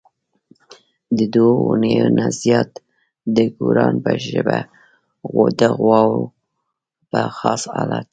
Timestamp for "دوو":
1.33-1.53